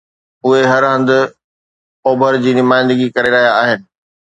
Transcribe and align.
اهي 0.45 0.61
هر 0.71 0.83
هنڌ 0.93 1.09
اوڀر 2.05 2.33
جي 2.43 2.51
نمائندگي 2.59 3.07
ڪري 3.15 3.29
رهيا 3.35 3.51
آهن 3.61 3.79